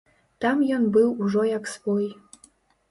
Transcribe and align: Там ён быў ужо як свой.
Там 0.45 0.63
ён 0.79 0.89
быў 0.95 1.13
ужо 1.27 1.47
як 1.51 1.71
свой. 1.77 2.11